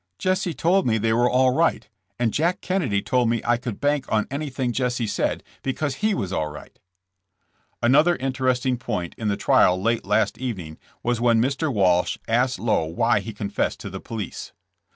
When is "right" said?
1.53-1.87, 6.51-6.79